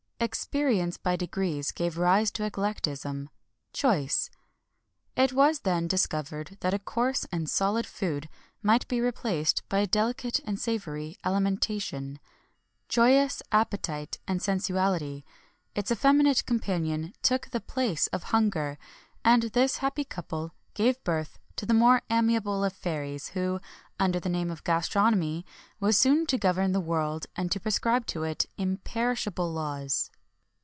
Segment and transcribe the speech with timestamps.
[0.23, 3.29] Experience by degrees gave rise to eclectism
[3.73, 4.29] choice.
[5.15, 8.29] It was then discovered that a coarse and solid food
[8.61, 12.19] might be replaced by a delicate and savoury alimentation;
[12.87, 15.23] joyous appetite, and sensuality,
[15.73, 18.77] its effeminate companion, took the place of hunger,
[19.25, 23.59] and this happy couple gave birth to the more amiable of fairies, who,
[23.99, 25.45] under the name of Gastronomy,
[25.79, 30.09] was soon to govern the world and prescribe to it imperishable laws.